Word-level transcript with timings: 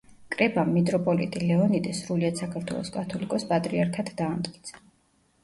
კრებამ 0.35 0.69
მიტროპოლიტი 0.77 1.41
ლეონიდე 1.49 1.91
სრულიად 1.99 2.41
საქართველოს 2.43 2.91
კათოლიკოს-პატრიარქად 2.97 4.11
დაამტკიცა. 4.25 4.85